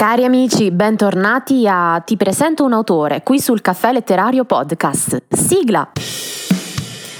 Cari 0.00 0.24
amici, 0.24 0.70
bentornati 0.70 1.68
a 1.68 2.00
Ti 2.02 2.16
presento 2.16 2.64
un 2.64 2.72
autore 2.72 3.22
qui 3.22 3.38
sul 3.38 3.60
Caffè 3.60 3.92
Letterario 3.92 4.46
Podcast. 4.46 5.24
Sigla! 5.28 5.92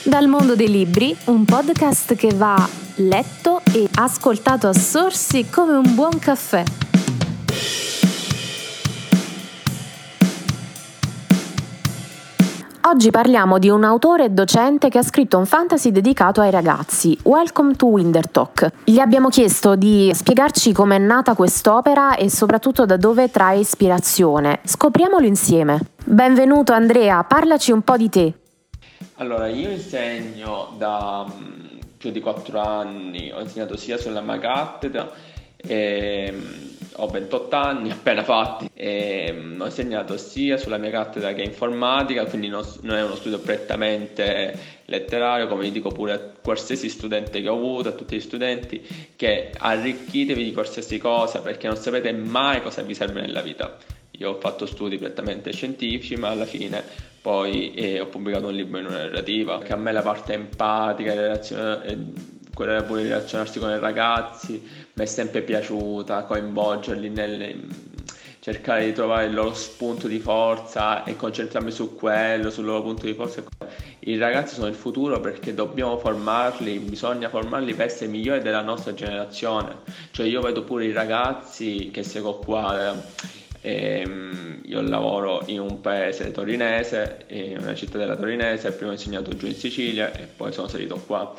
Dal 0.03 0.27
mondo 0.29 0.57
dei 0.57 0.71
libri, 0.71 1.15
un 1.27 1.45
podcast 1.45 2.15
che 2.15 2.33
va 2.33 2.67
letto 2.95 3.61
e 3.71 3.87
ascoltato 3.97 4.67
a 4.69 4.73
sorsi 4.73 5.51
come 5.51 5.75
un 5.75 5.95
buon 5.95 6.19
caffè. 6.19 6.90
Oggi 12.93 13.13
parliamo 13.13 13.61
di 13.61 13.69
un 13.69 13.85
autore 13.85 14.25
e 14.25 14.31
docente 14.31 14.89
che 14.89 14.99
ha 14.99 15.05
scritto 15.05 15.39
un 15.39 15.47
fantasy 15.47 15.93
dedicato 15.93 16.41
ai 16.41 16.51
ragazzi, 16.51 17.17
Welcome 17.23 17.77
to 17.77 17.87
Wintertalk. 17.87 18.69
Gli 18.83 18.99
abbiamo 18.99 19.29
chiesto 19.29 19.77
di 19.77 20.11
spiegarci 20.13 20.73
com'è 20.73 20.99
nata 20.99 21.37
quest'opera 21.37 22.17
e 22.17 22.29
soprattutto 22.29 22.87
da 22.87 22.97
dove 22.97 23.31
trae 23.31 23.61
ispirazione. 23.61 24.59
Scopriamolo 24.65 25.25
insieme. 25.25 25.79
Benvenuto 26.05 26.73
Andrea, 26.73 27.23
parlaci 27.23 27.71
un 27.71 27.83
po' 27.83 27.97
di 27.97 28.09
te. 28.09 28.35
Allora, 29.19 29.47
io 29.47 29.71
insegno 29.71 30.75
da 30.77 31.25
mm, 31.33 31.79
più 31.97 32.11
di 32.11 32.21
quattro 32.21 32.61
anni, 32.61 33.31
ho 33.33 33.41
insegnato 33.41 33.77
sia 33.77 33.99
sulla 33.99 34.21
mia 34.21 34.41
e 35.59 36.35
ho 37.01 37.07
28 37.07 37.57
anni 37.57 37.91
appena 37.91 38.23
fatti 38.23 38.71
e 38.75 39.33
mm, 39.33 39.61
ho 39.61 39.65
insegnato 39.65 40.17
sia 40.17 40.57
sulla 40.57 40.77
mia 40.77 40.91
cattedra 40.91 41.33
che 41.33 41.43
informatica, 41.43 42.27
quindi 42.27 42.49
non, 42.49 42.65
non, 42.83 42.97
è 42.97 43.03
uno 43.03 43.15
studio 43.15 43.39
prettamente 43.39 44.79
letterario, 44.85 45.47
come 45.47 45.71
dico 45.71 45.91
pure 45.91 46.13
a 46.13 46.19
qualsiasi 46.19 46.89
studente 46.89 47.41
che 47.41 47.49
ho 47.49 47.57
avuto, 47.57 47.89
a 47.89 47.93
tutti 47.93 48.17
gli 48.17 48.21
studenti, 48.21 48.83
che 49.17 49.51
arricchitevi 49.57 50.45
di 50.45 50.53
qualsiasi 50.53 50.99
cosa 50.99 51.41
perché 51.41 51.67
non 51.67 51.77
sapete 51.77 52.13
mai 52.13 52.61
cosa 52.63 52.83
vi 52.83 52.95
serve 52.95 53.21
nella 53.21 53.41
vita. 53.41 53.77
Io 54.13 54.33
ho 54.33 54.39
fatto 54.39 54.67
studi 54.67 54.99
prettamente 54.99 55.53
scientifici, 55.53 56.17
ma 56.17 56.29
alla 56.29 56.45
fine 56.45 56.83
poi 57.23 57.73
eh, 57.75 58.01
ho 58.01 58.07
pubblicato 58.07 58.49
un 58.49 58.55
libro 58.55 58.79
in 58.79 58.87
una 58.87 59.05
narrativa, 59.05 59.59
che 59.61 59.73
a 59.73 59.77
me 59.77 59.93
la 59.93 60.03
parte 60.03 60.35
empatica, 60.35 61.15
relazione, 61.15 61.85
eh, 61.85 61.97
quella 62.55 62.83
pure 62.83 63.03
relazionarsi 63.03 63.59
con 63.59 63.71
i 63.71 63.79
ragazzi, 63.79 64.61
mi 64.95 65.03
è 65.03 65.07
sempre 65.07 65.43
piaciuta, 65.43 66.25
coinvolgerli 66.25 67.09
nelle, 67.09 67.57
cercare 68.41 68.87
di 68.87 68.93
trovare 68.93 69.27
il 69.27 69.35
loro 69.35 69.53
spunto 69.53 70.09
di 70.09 70.19
forza 70.19 71.05
e 71.05 71.15
concentrarmi 71.15 71.71
su 71.71 71.95
quello, 71.95 72.51
sul 72.51 72.65
loro 72.65 72.83
punto 72.83 73.05
di 73.05 73.13
forza. 73.13 73.43
I 74.01 74.17
ragazzi 74.17 74.55
sono 74.55 74.67
il 74.67 74.75
futuro 74.75 75.21
perché 75.21 75.53
dobbiamo 75.53 75.99
formarli, 75.99 76.79
bisogna 76.79 77.29
formarli 77.29 77.75
per 77.75 77.87
essere 77.87 78.11
migliori 78.11 78.41
della 78.41 78.63
nostra 78.63 78.95
generazione. 78.95 79.77
Cioè 80.11 80.27
io 80.27 80.41
vedo 80.41 80.65
pure 80.65 80.87
i 80.87 80.93
ragazzi 80.93 81.91
che 81.93 82.03
seguo 82.03 82.39
qua, 82.39 82.95
eh, 83.61 84.09
io 84.63 84.81
lavoro 84.81 85.43
in 85.47 85.61
un 85.61 85.83
paese 85.83 86.31
torinese, 86.31 87.27
in 87.29 87.59
una 87.61 87.75
città 87.75 87.99
della 87.99 88.17
torinese, 88.17 88.73
prima 88.73 88.91
ho 88.91 88.95
insegnato 88.95 89.37
giù 89.37 89.47
in 89.47 89.55
Sicilia 89.55 90.13
e 90.15 90.25
poi 90.25 90.51
sono 90.51 90.67
salito 90.67 90.97
qua 90.97 91.35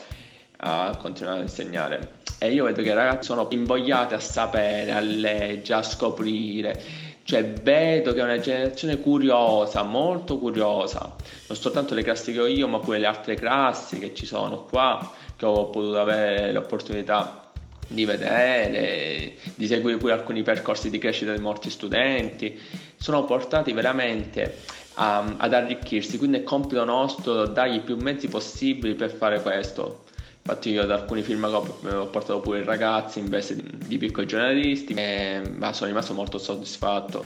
a 0.64 0.96
continuare 0.98 1.40
a 1.40 1.44
insegnare. 1.44 2.20
E 2.38 2.52
io 2.52 2.66
vedo 2.66 2.82
che 2.82 2.90
i 2.90 2.94
ragazzi 2.94 3.26
sono 3.26 3.48
invogliati 3.52 4.14
a 4.14 4.20
sapere, 4.20 4.92
a 4.92 5.00
leggere, 5.00 5.80
a 5.80 5.84
scoprire. 5.84 6.82
Cioè 7.24 7.46
vedo 7.46 8.14
che 8.14 8.20
è 8.20 8.24
una 8.24 8.40
generazione 8.40 9.00
curiosa, 9.00 9.84
molto 9.84 10.38
curiosa. 10.38 11.16
Non 11.48 11.58
soltanto 11.58 11.94
le 11.94 12.04
classi 12.04 12.34
che 12.34 12.40
ho 12.40 12.48
io, 12.48 12.68
ma 12.68 12.80
pure 12.80 13.00
le 13.00 13.06
altre 13.06 13.36
classi 13.36 14.00
che 14.00 14.14
ci 14.14 14.26
sono 14.26 14.64
qua, 14.64 15.12
che 15.36 15.46
ho 15.46 15.70
potuto 15.70 16.00
avere 16.00 16.52
l'opportunità 16.52 17.52
di 17.88 18.06
vedere, 18.06 19.34
di 19.56 19.68
seguire 19.68 19.98
pure 19.98 20.14
alcuni 20.14 20.44
percorsi 20.44 20.90
di 20.90 20.98
crescita 20.98 21.34
di 21.34 21.42
molti 21.42 21.70
studenti. 21.70 22.60
Sono 22.98 23.24
portati 23.26 23.72
veramente 23.72 24.58
a, 24.96 25.36
ad 25.38 25.54
arricchirsi, 25.54 26.18
quindi 26.18 26.38
è 26.38 26.44
compito 26.44 26.84
nostro 26.86 27.46
dargli 27.48 27.82
più 27.82 27.98
mezzi 27.98 28.28
possibili 28.28 28.96
per 28.96 29.12
fare 29.12 29.42
questo. 29.42 30.06
Infatti 30.44 30.72
io 30.72 30.82
ad 30.82 30.92
alcuni 30.92 31.22
film 31.22 31.44
ho 31.44 32.08
portato 32.08 32.40
pure 32.40 32.62
i 32.62 32.64
ragazzi 32.64 33.20
in 33.20 33.30
veste 33.30 33.56
di, 33.56 33.64
di 33.86 33.98
piccoli 33.98 34.26
giornalisti 34.26 34.94
e 34.94 35.42
ma 35.56 35.72
sono 35.72 35.90
rimasto 35.90 36.14
molto 36.14 36.40
soddisfatto. 36.40 37.24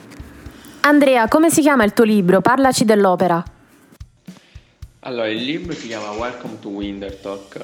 Andrea, 0.82 1.28
come 1.30 1.50
si 1.50 1.62
chiama 1.62 1.86
il 1.86 1.94
tuo 1.94 2.04
libro? 2.04 2.42
Parlaci 2.42 2.84
dell'opera. 2.84 3.44
Allora, 5.00 5.28
il 5.30 5.44
libro 5.44 5.74
si 5.74 5.88
chiama 5.88 6.12
Welcome 6.12 6.60
to 6.60 6.70
Wintertalk. 6.70 7.60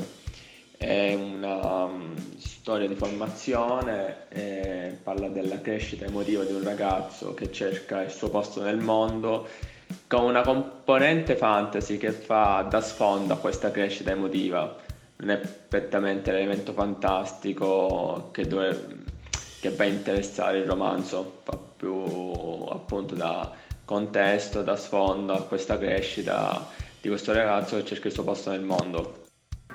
È 0.78 1.14
una 1.14 1.84
um, 1.84 2.16
storia 2.38 2.88
di 2.88 2.96
formazione, 2.96 4.28
eh, 4.30 4.98
parla 5.04 5.28
della 5.28 5.60
crescita 5.60 6.06
emotiva 6.06 6.44
di 6.44 6.54
un 6.54 6.64
ragazzo 6.64 7.34
che 7.34 7.52
cerca 7.52 8.02
il 8.02 8.10
suo 8.10 8.30
posto 8.30 8.64
nel 8.64 8.78
mondo 8.78 9.48
con 10.08 10.24
una 10.24 10.42
componente 10.42 11.36
fantasy 11.36 11.98
che 11.98 12.12
fa 12.12 12.66
da 12.68 12.82
sfondo 12.82 13.34
a 13.34 13.38
questa 13.38 13.70
crescita 13.70 14.12
emotiva 14.12 14.76
non 15.22 15.30
è 15.30 15.38
prettamente 15.38 16.32
l'elemento 16.32 16.74
fantastico 16.74 18.30
che, 18.32 18.48
dove, 18.48 19.04
che 19.60 19.70
va 19.70 19.84
a 19.84 19.88
interessare 19.88 20.60
il 20.60 20.66
romanzo, 20.66 21.42
fa 21.44 21.58
più 21.78 21.94
appunto 22.70 23.16
da 23.16 23.52
contesto, 23.86 24.64
da 24.64 24.76
sfondo 24.76 25.34
a 25.34 25.44
questa 25.44 25.78
crescita 25.78 26.68
di 27.00 27.10
questo 27.10 27.34
ragazzo 27.34 27.78
che 27.78 27.86
cerca 27.86 28.08
il 28.08 28.14
suo 28.14 28.24
posto 28.24 28.50
nel 28.50 28.62
mondo. 28.62 29.26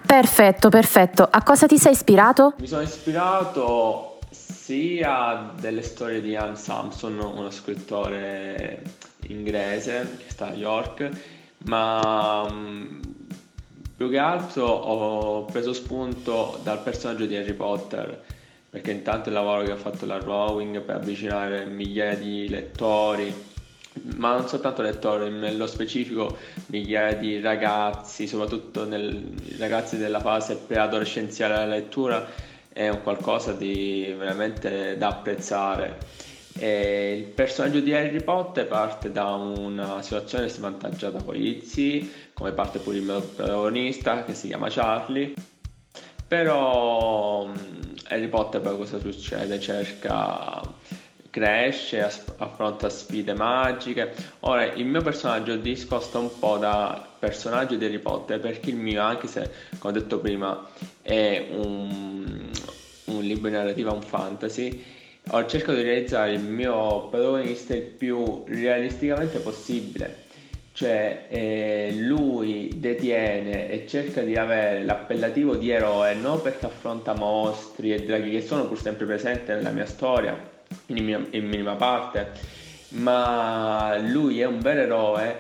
Perfetto, 0.05 0.69
perfetto. 0.69 1.27
A 1.29 1.43
cosa 1.43 1.67
ti 1.67 1.79
sei 1.79 1.93
ispirato? 1.93 2.55
Mi 2.59 2.67
sono 2.67 2.83
ispirato 2.83 4.19
sia 4.31 5.53
delle 5.59 5.83
storie 5.83 6.21
di 6.21 6.31
Ian 6.31 6.57
Sampson, 6.57 7.19
uno 7.19 7.51
scrittore 7.51 8.83
inglese 9.29 10.17
che 10.19 10.31
sta 10.31 10.49
a 10.49 10.55
York, 10.55 11.09
ma 11.65 12.47
più 13.97 14.11
che 14.11 14.19
altro 14.19 14.67
ho 14.67 15.45
preso 15.47 15.73
spunto 15.73 16.61
dal 16.63 16.83
personaggio 16.83 17.25
di 17.25 17.35
Harry 17.35 17.55
Potter, 17.55 18.23
perché 18.69 18.91
intanto 18.91 19.31
il 19.31 19.35
lavoro 19.35 19.65
che 19.65 19.73
ha 19.73 19.77
fatto 19.77 20.05
la 20.05 20.19
Rowing 20.19 20.81
per 20.83 20.97
avvicinare 20.97 21.65
migliaia 21.65 22.15
di 22.15 22.47
lettori, 22.49 23.33
ma 24.17 24.35
non 24.35 24.47
soltanto 24.47 24.83
lettori, 24.83 25.31
nello 25.31 25.67
specifico 25.67 26.37
migliaia 26.67 27.15
di 27.15 27.41
ragazzi, 27.41 28.27
soprattutto 28.27 28.85
nel, 28.85 29.33
ragazzi 29.59 29.97
della 29.97 30.21
fase 30.21 30.57
preadolescenziale 30.57 31.55
della 31.55 31.75
lettura, 31.77 32.29
è 32.71 32.91
un 32.91 33.01
qualcosa 33.03 33.53
di 33.53 34.15
veramente 34.19 34.99
da 34.99 35.09
apprezzare. 35.09 35.99
E 36.59 37.17
il 37.19 37.25
personaggio 37.25 37.81
di 37.81 37.93
Harry 37.93 38.23
Potter 38.23 38.67
parte 38.67 39.13
da 39.13 39.35
una 39.35 40.01
situazione 40.03 40.49
svantaggiata 40.49 41.23
con 41.23 41.35
gli 41.35 41.61
zii, 41.63 42.11
come 42.33 42.53
parte 42.53 42.79
pure 42.79 42.97
il 42.97 43.23
protagonista 43.35 44.25
che 44.25 44.35
si 44.35 44.49
chiama 44.49 44.69
Charlie. 44.71 45.35
Però 46.27 47.49
Harry 48.09 48.29
Potter 48.29 48.61
poi 48.61 48.77
cosa 48.77 48.99
succede? 48.99 49.61
Cerca, 49.61 50.63
cresce, 51.37 52.01
affronta 52.39 52.89
sfide 52.89 53.35
magiche. 53.35 54.15
Ora, 54.41 54.73
il 54.73 54.87
mio 54.87 55.03
personaggio 55.03 55.57
discosta 55.57 56.19
un 56.19 56.31
po' 56.39 56.57
da 56.57 57.07
personaggio 57.19 57.77
di 57.77 57.85
Harry 57.85 57.99
Potter 57.99 58.41
perché 58.41 58.71
il 58.71 58.77
mio, 58.77 59.03
anche 59.03 59.27
se, 59.27 59.51
come 59.79 59.97
ho 59.97 60.01
detto 60.01 60.19
prima, 60.19 60.67
è 61.03 61.49
un, 61.51 62.51
un 63.05 63.23
libro 63.23 63.51
di 63.51 63.55
narrativa, 63.55 63.93
un 63.93 64.01
fantasy, 64.01 64.83
ho 65.31 65.45
cercato 65.47 65.75
di 65.75 65.83
realizzare 65.83 66.35
il 66.35 66.41
mio 66.41 67.09
protagonista 67.09 67.75
il 67.75 67.83
più 67.83 68.45
realisticamente 68.47 69.39
possibile. 69.39 70.25
Cioè, 70.73 71.27
eh, 71.31 71.95
lui 71.97 72.75
detiene 72.77 73.71
e 73.71 73.87
cerca 73.89 74.21
di 74.21 74.37
avere 74.37 74.85
l'appellativo 74.85 75.57
di 75.57 75.71
eroe 75.71 76.15
non 76.15 76.43
perché 76.43 76.67
affronta 76.67 77.15
mostri 77.15 77.95
e 77.95 78.05
draghi 78.05 78.31
che 78.31 78.43
sono 78.43 78.67
pur 78.67 78.79
sempre 78.79 79.07
presenti 79.07 79.53
nella 79.53 79.71
mia 79.71 79.87
storia, 79.87 80.39
in, 80.87 81.03
mia, 81.03 81.27
in 81.31 81.47
minima 81.47 81.77
parte, 81.77 82.33
ma 82.91 83.97
lui 83.99 84.41
è 84.41 84.45
un 84.45 84.61
vero 84.61 84.83
eroe 84.83 85.39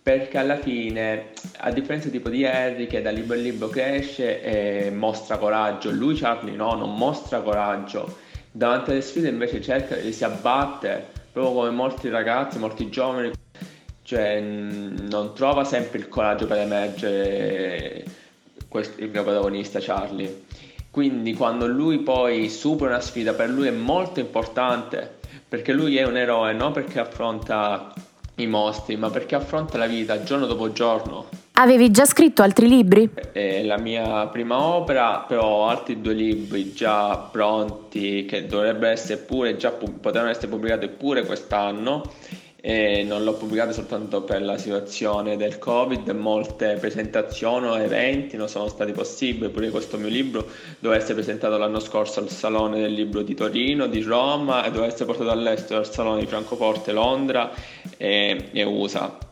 perché 0.00 0.38
alla 0.38 0.56
fine, 0.56 1.32
a 1.58 1.72
differenza 1.72 2.08
tipo 2.08 2.28
di 2.28 2.46
Harry 2.46 2.86
che 2.86 3.02
da 3.02 3.10
libro 3.10 3.34
in 3.34 3.42
libro 3.42 3.66
cresce 3.68 4.40
e 4.40 4.90
mostra 4.92 5.36
coraggio, 5.36 5.90
lui 5.90 6.14
Charlie 6.14 6.54
no, 6.54 6.74
non 6.74 6.96
mostra 6.96 7.40
coraggio 7.40 8.24
davanti 8.56 8.90
alle 8.90 9.02
sfide 9.02 9.28
invece 9.28 9.60
cerca 9.60 9.96
e 9.96 10.12
si 10.12 10.24
abbatte 10.24 11.04
proprio 11.30 11.54
come 11.54 11.70
molti 11.70 12.08
ragazzi, 12.08 12.58
molti 12.58 12.88
giovani 12.88 13.30
cioè 14.02 14.40
non 14.40 15.34
trova 15.34 15.64
sempre 15.64 15.98
il 15.98 16.08
coraggio 16.08 16.46
per 16.46 16.58
emergere 16.58 18.04
il 18.96 19.10
mio 19.10 19.22
protagonista 19.22 19.80
Charlie. 19.80 20.44
Quindi 20.90 21.34
quando 21.34 21.66
lui 21.66 21.98
poi 21.98 22.48
supera 22.48 22.90
una 22.90 23.00
sfida 23.00 23.34
per 23.34 23.50
lui 23.50 23.66
è 23.66 23.72
molto 23.72 24.20
importante 24.20 25.18
perché 25.46 25.72
lui 25.72 25.96
è 25.98 26.04
un 26.04 26.16
eroe 26.16 26.52
non 26.54 26.72
perché 26.72 27.00
affronta 27.00 27.92
i 28.36 28.46
mostri 28.46 28.96
ma 28.96 29.10
perché 29.10 29.34
affronta 29.34 29.76
la 29.76 29.86
vita 29.86 30.22
giorno 30.22 30.46
dopo 30.46 30.72
giorno 30.72 31.28
Avevi 31.58 31.90
già 31.90 32.04
scritto 32.04 32.42
altri 32.42 32.68
libri? 32.68 33.08
È 33.32 33.62
la 33.62 33.78
mia 33.78 34.26
prima 34.26 34.60
opera, 34.60 35.24
però 35.26 35.42
ho 35.42 35.68
altri 35.68 36.02
due 36.02 36.12
libri 36.12 36.74
già 36.74 37.16
pronti 37.16 38.26
che 38.26 38.46
dovrebbero 38.46 38.92
essere 38.92 39.18
pure, 39.20 39.56
già 39.56 39.70
potranno 39.70 40.28
essere 40.28 40.48
pubblicati 40.48 40.88
pure 40.88 41.24
quest'anno 41.24 42.12
e 42.60 43.04
non 43.04 43.24
l'ho 43.24 43.32
pubblicato 43.36 43.72
soltanto 43.72 44.20
per 44.20 44.42
la 44.42 44.58
situazione 44.58 45.38
del 45.38 45.58
Covid, 45.58 46.06
molte 46.10 46.76
presentazioni 46.78 47.68
o 47.68 47.78
eventi 47.78 48.36
non 48.36 48.48
sono 48.48 48.68
stati 48.68 48.92
possibili, 48.92 49.48
pure 49.48 49.70
questo 49.70 49.96
mio 49.96 50.08
libro 50.08 50.46
doveva 50.78 51.00
essere 51.00 51.14
presentato 51.14 51.56
l'anno 51.56 51.80
scorso 51.80 52.20
al 52.20 52.28
Salone 52.28 52.80
del 52.80 52.92
Libro 52.92 53.22
di 53.22 53.34
Torino, 53.34 53.86
di 53.86 54.02
Roma 54.02 54.62
e 54.62 54.70
doveva 54.70 54.88
essere 54.88 55.06
portato 55.06 55.30
all'estero 55.30 55.78
al 55.78 55.90
Salone 55.90 56.20
di 56.20 56.26
Francoforte, 56.26 56.92
Londra 56.92 57.50
e, 57.96 58.50
e 58.52 58.62
USA 58.62 59.25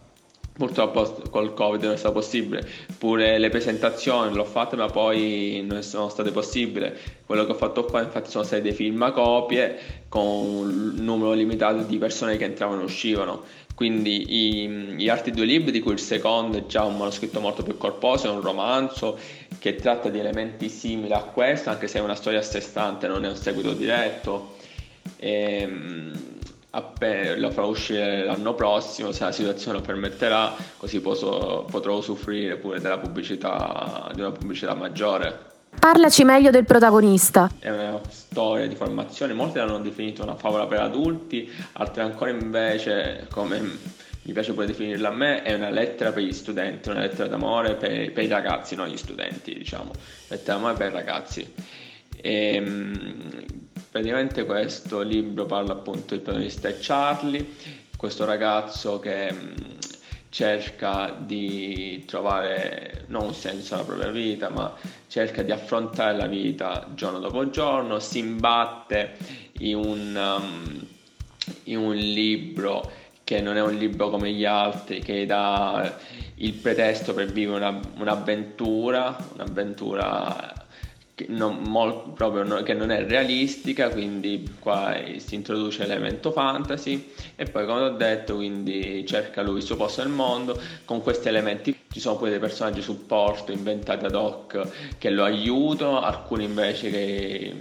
Purtroppo 0.57 1.03
col 1.31 1.53
Covid 1.53 1.83
non 1.83 1.95
è 1.95 1.97
stato 1.97 2.15
possibile, 2.15 2.65
pure 2.97 3.39
le 3.39 3.49
presentazioni 3.49 4.33
l'ho 4.33 4.45
fatte 4.45 4.77
ma 4.77 4.87
poi 4.87 5.65
non 5.69 5.83
sono 5.83 6.09
state 6.09 6.31
possibili. 6.31 6.93
Quello 7.27 7.45
che 7.45 7.51
ho 7.51 7.57
fatto 7.57 7.85
qua 7.85 8.03
infatti 8.03 8.31
sono 8.31 8.45
stati 8.45 8.63
dei 8.63 8.73
film 8.73 9.13
copie 9.13 10.05
con 10.09 10.25
un 10.25 10.95
numero 10.99 11.33
limitato 11.33 11.83
di 11.83 11.99
persone 11.99 12.37
che 12.37 12.45
entravano 12.45 12.83
e 12.83 12.85
uscivano. 12.85 13.43
Quindi 13.75 14.27
i, 14.29 14.69
gli 14.97 15.09
altri 15.09 15.33
due 15.33 15.45
libri, 15.45 15.73
di 15.73 15.81
cui 15.81 15.95
il 15.95 15.99
secondo 15.99 16.59
è 16.59 16.67
già 16.67 16.85
un 16.85 16.97
manoscritto 16.97 17.41
molto 17.41 17.65
più 17.65 17.77
corposo, 17.77 18.29
è 18.29 18.31
un 18.31 18.41
romanzo 18.41 19.19
che 19.59 19.75
tratta 19.75 20.09
di 20.09 20.21
elementi 20.21 20.69
simili 20.69 21.13
a 21.13 21.25
questo, 21.25 21.71
anche 21.71 21.89
se 21.89 21.99
è 21.99 22.03
una 22.03 22.15
storia 22.15 22.39
a 22.39 22.43
sé 22.43 22.61
stante, 22.61 23.09
non 23.09 23.25
è 23.25 23.29
un 23.29 23.35
seguito 23.35 23.73
diretto. 23.73 24.55
E, 25.17 25.63
ehm, 25.63 26.13
appena 26.75 27.37
lo 27.37 27.51
farò 27.51 27.69
uscire 27.69 28.25
l'anno 28.25 28.55
prossimo 28.55 29.13
se 29.13 29.25
la 29.25 29.33
situazione 29.33 29.79
lo 29.79 29.85
permetterà 29.85 30.55
così 30.77 31.01
posso, 31.01 31.67
potrò 31.71 31.97
usufruire 31.97 32.57
pure 32.57 32.81
della 32.81 32.99
pubblicità 32.99 34.11
di 34.13 34.21
una 34.21 34.33
pubblicità 34.33 34.75
maggiore 34.75 35.53
Parlaci 35.79 36.25
meglio 36.25 36.51
del 36.51 36.65
protagonista. 36.65 37.51
È 37.59 37.69
una 37.69 38.01
storia 38.09 38.67
di 38.67 38.75
formazione, 38.75 39.35
molti 39.35 39.59
l'hanno 39.59 39.81
definito 39.81 40.23
una 40.23 40.37
favola 40.37 40.67
per 40.67 40.81
adulti, 40.81 41.51
altri 41.73 42.01
ancora 42.01 42.31
invece, 42.31 43.27
come 43.31 43.61
mi 43.61 44.33
piace 44.33 44.55
pure 44.55 44.67
definirla 44.67 45.09
a 45.09 45.13
me, 45.13 45.43
è 45.43 45.53
una 45.53 45.69
lettera 45.69 46.11
per 46.11 46.23
gli 46.23 46.33
studenti, 46.33 46.89
una 46.89 47.01
lettera 47.01 47.29
d'amore 47.29 47.75
per, 47.75 48.13
per 48.13 48.25
i 48.25 48.29
ragazzi, 48.29 48.75
non 48.75 48.89
gli 48.89 48.97
studenti, 48.97 49.53
diciamo, 49.53 49.91
lettera 50.29 50.57
d'amore 50.57 50.75
per 50.75 50.91
i 50.91 50.93
ragazzi. 50.93 51.53
E, 52.17 52.55
ehm, 52.55 53.45
praticamente 53.95 54.45
questo 54.45 55.03
libro 55.03 55.47
parla 55.47 55.75
appunto 55.75 56.17
del 56.17 56.21
protagonista 56.23 56.69
Charlie, 56.81 57.47
questo 57.97 58.25
ragazzo 58.25 58.99
che 58.99 59.33
mm, 59.33 59.53
cerca 60.31 61.15
di 61.17 62.03
trovare 62.05 63.05
non 63.07 63.27
un 63.27 63.35
senso 63.35 63.75
alla 63.75 63.85
propria 63.85 64.11
vita, 64.11 64.51
ma 64.51 64.75
cerca 65.07 65.45
di 65.45 65.53
affrontare 65.53 66.17
la 66.17 66.27
vita 66.27 66.89
giorno 66.93 67.21
dopo 67.21 67.49
giorno, 67.51 68.01
si 68.01 68.19
imbatte 68.19 69.13
in 69.61 69.77
un, 69.77 70.41
um, 70.41 70.87
in 71.65 71.79
un 71.79 71.95
libro 71.95 72.91
che 73.23 73.41
non 73.41 73.57
è 73.57 73.63
un 73.63 73.77
libro 73.77 74.11
come 74.11 74.33
gli 74.33 74.45
altri, 74.45 74.99
che 75.03 75.25
dà 75.25 75.97
il 76.39 76.53
pretesto 76.55 77.15
per 77.15 77.31
vivere 77.31 77.59
una, 77.59 77.81
un'avventura, 77.99 79.17
un'avventura 79.35 80.64
che 81.15 81.27
non, 81.29 81.59
mol, 81.63 82.13
proprio, 82.13 82.63
che 82.63 82.75
non 82.75 82.91
è 82.91 83.07
realistica, 83.07 83.89
quindi 83.91 84.57
qua 84.59 84.97
si 85.17 85.37
introduce 85.37 85.87
l'elemento 85.87 86.33
fantasy 86.33 87.13
e 87.37 87.45
poi 87.45 87.67
come 87.67 87.83
ho 87.83 87.91
detto 87.91 88.35
quindi 88.35 89.07
cerca 89.07 89.43
lui 89.43 89.59
il 89.59 89.63
suo 89.63 89.77
posto 89.77 90.03
nel 90.03 90.11
mondo, 90.11 90.61
con 90.85 91.03
questi 91.03 91.29
elementi 91.29 91.77
ci 91.91 92.01
sono 92.01 92.17
poi 92.17 92.31
dei 92.31 92.41
personaggi 92.41 92.83
supporto 92.83 93.53
inventati 93.53 94.05
ad 94.05 94.17
hoc 94.17 94.97
che 94.99 95.11
lo 95.11 95.23
aiutano, 95.23 96.01
alcuni 96.01 96.45
invece 96.45 96.91
che 96.91 97.55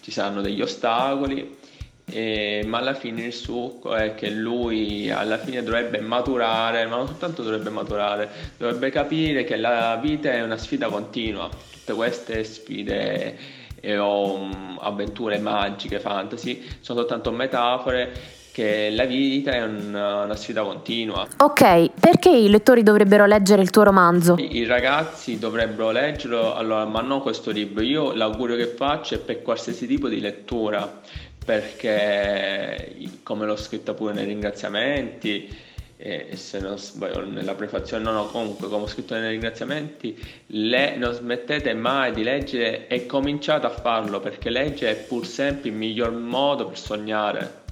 ci 0.00 0.10
saranno 0.10 0.40
degli 0.40 0.62
ostacoli. 0.62 1.62
E, 2.06 2.62
ma 2.66 2.78
alla 2.78 2.94
fine 2.94 3.22
il 3.22 3.32
succo 3.32 3.94
è 3.94 4.14
che 4.14 4.30
lui 4.30 5.10
alla 5.10 5.38
fine 5.38 5.62
dovrebbe 5.62 6.00
maturare, 6.00 6.86
ma 6.86 6.96
non 6.96 7.06
soltanto 7.06 7.42
dovrebbe 7.42 7.70
maturare, 7.70 8.28
dovrebbe 8.58 8.90
capire 8.90 9.44
che 9.44 9.56
la 9.56 9.98
vita 10.00 10.30
è 10.30 10.42
una 10.42 10.58
sfida 10.58 10.88
continua 10.88 11.48
tutte 11.84 11.92
queste 11.92 12.44
sfide 12.44 13.62
e 13.80 13.98
o 13.98 14.34
um, 14.34 14.78
avventure 14.80 15.38
magiche, 15.38 16.00
fantasy, 16.00 16.62
sono 16.80 17.00
soltanto 17.00 17.30
metafore 17.30 18.42
che 18.50 18.88
la 18.90 19.04
vita 19.04 19.50
è 19.50 19.62
una, 19.62 20.22
una, 20.22 20.36
sfida 20.36 20.62
continua. 20.62 21.26
Ok, 21.38 21.90
perché 22.00 22.30
i 22.30 22.48
lettori 22.48 22.84
dovrebbero 22.84 23.26
leggere 23.26 23.60
il 23.60 23.70
tuo 23.70 23.82
romanzo? 23.82 24.36
I, 24.38 24.58
I, 24.58 24.64
ragazzi 24.64 25.38
dovrebbero 25.38 25.90
leggerlo, 25.90 26.54
allora, 26.54 26.84
ma 26.84 27.00
non 27.00 27.20
questo 27.20 27.50
libro. 27.50 27.82
Io 27.82 28.12
l'augurio 28.12 28.54
che 28.54 28.68
faccio 28.68 29.16
è 29.16 29.18
per 29.18 29.42
qualsiasi 29.42 29.88
tipo 29.88 30.08
di 30.08 30.20
lettura, 30.20 31.00
perché 31.44 32.94
come 33.22 33.46
l'ho 33.46 33.56
scritto 33.56 33.94
pure 33.94 34.12
nei 34.12 34.24
ringraziamenti, 34.24 35.72
e 35.96 36.36
se 36.36 36.58
non 36.58 36.76
sbaglio 36.76 37.24
nella 37.24 37.54
prefazione, 37.54 38.02
no, 38.02 38.12
no, 38.12 38.26
comunque 38.26 38.68
come 38.68 38.82
ho 38.82 38.86
scritto 38.86 39.14
nei 39.14 39.30
ringraziamenti, 39.30 40.18
le, 40.48 40.96
non 40.96 41.14
smettete 41.14 41.72
mai 41.72 42.12
di 42.12 42.22
leggere 42.22 42.88
e 42.88 43.06
cominciate 43.06 43.66
a 43.66 43.70
farlo 43.70 44.20
perché 44.20 44.50
leggere 44.50 44.90
è 44.92 44.96
pur 44.96 45.26
sempre 45.26 45.70
il 45.70 45.76
miglior 45.76 46.12
modo 46.12 46.66
per 46.66 46.78
sognare, 46.78 47.62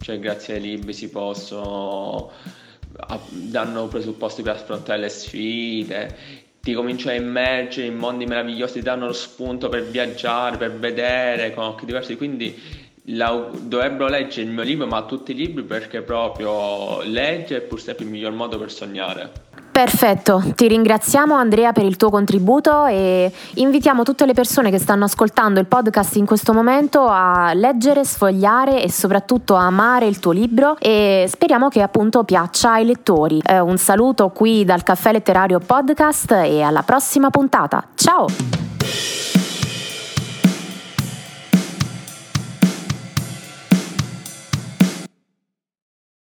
cioè 0.00 0.18
grazie 0.18 0.54
ai 0.54 0.60
libri 0.60 0.92
si 0.92 1.08
possono, 1.08 2.30
danno 3.30 3.88
presupposti 3.88 4.42
per 4.42 4.56
affrontare 4.56 5.00
le 5.00 5.08
sfide, 5.08 6.16
ti 6.60 6.74
cominci 6.74 7.08
a 7.08 7.14
immergere 7.14 7.88
in 7.88 7.96
mondi 7.96 8.26
meravigliosi, 8.26 8.74
ti 8.74 8.82
danno 8.82 9.06
lo 9.06 9.12
spunto 9.12 9.68
per 9.68 9.86
viaggiare, 9.86 10.56
per 10.56 10.78
vedere 10.78 11.52
con 11.52 11.64
occhi 11.64 11.86
diversi, 11.86 12.16
quindi 12.16 12.56
la, 13.06 13.48
dovrebbero 13.52 14.08
leggere 14.08 14.46
il 14.46 14.52
mio 14.52 14.62
libro, 14.62 14.86
ma 14.86 15.02
tutti 15.02 15.32
i 15.32 15.34
libri 15.34 15.62
perché 15.64 16.02
proprio 16.02 17.02
leggere 17.02 17.64
è 17.64 17.66
pur 17.66 17.80
sempre 17.80 18.04
il 18.04 18.10
miglior 18.10 18.32
modo 18.32 18.58
per 18.58 18.70
sognare. 18.70 19.50
Perfetto, 19.72 20.42
ti 20.54 20.68
ringraziamo 20.68 21.34
Andrea 21.34 21.72
per 21.72 21.86
il 21.86 21.96
tuo 21.96 22.10
contributo 22.10 22.84
e 22.84 23.32
invitiamo 23.54 24.02
tutte 24.02 24.26
le 24.26 24.34
persone 24.34 24.70
che 24.70 24.78
stanno 24.78 25.04
ascoltando 25.04 25.60
il 25.60 25.66
podcast 25.66 26.16
in 26.16 26.26
questo 26.26 26.52
momento 26.52 27.06
a 27.06 27.54
leggere, 27.54 28.04
sfogliare 28.04 28.82
e 28.82 28.90
soprattutto 28.90 29.56
a 29.56 29.64
amare 29.64 30.06
il 30.06 30.18
tuo 30.18 30.32
libro 30.32 30.76
e 30.78 31.24
speriamo 31.26 31.68
che 31.68 31.80
appunto 31.80 32.22
piaccia 32.22 32.72
ai 32.72 32.84
lettori. 32.84 33.40
Eh, 33.42 33.60
un 33.60 33.78
saluto 33.78 34.28
qui 34.28 34.66
dal 34.66 34.82
Caffè 34.82 35.10
Letterario 35.10 35.58
Podcast 35.58 36.32
e 36.32 36.60
alla 36.60 36.82
prossima 36.82 37.30
puntata. 37.30 37.82
Ciao! 37.94 38.26